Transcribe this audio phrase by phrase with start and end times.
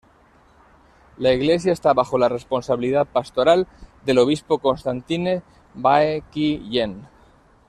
[1.19, 3.67] La iglesia esta bajo la responsabilidad pastoral
[4.03, 5.43] del obispo Constantine
[5.75, 7.07] Bae Ki-hyen.